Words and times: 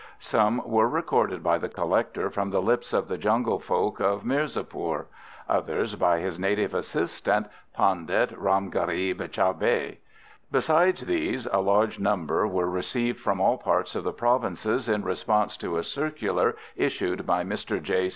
Some 0.17 0.67
were 0.67 0.89
recorded 0.89 1.43
by 1.43 1.59
the 1.59 1.69
collector 1.69 2.31
from 2.31 2.49
the 2.49 2.59
lips 2.63 2.91
of 2.91 3.07
the 3.07 3.19
jungle 3.19 3.59
folk 3.59 3.99
of 3.99 4.23
Mirzápur; 4.23 5.05
others 5.47 5.93
by 5.93 6.17
his 6.19 6.39
native 6.39 6.73
assistant, 6.73 7.45
Pandit 7.75 8.31
Rámgharíb 8.31 9.17
Chaubé. 9.29 9.97
Besides 10.51 11.01
these, 11.01 11.45
a 11.45 11.59
large 11.59 11.99
number 11.99 12.47
were 12.47 12.67
received 12.67 13.19
from 13.19 13.39
all 13.39 13.59
parts 13.59 13.93
of 13.93 14.03
the 14.03 14.11
Provinces 14.11 14.89
in 14.89 15.03
response 15.03 15.55
to 15.57 15.77
a 15.77 15.83
circular 15.83 16.55
issued 16.75 17.27
by 17.27 17.43
Mr. 17.43 17.79
J. 17.79 18.09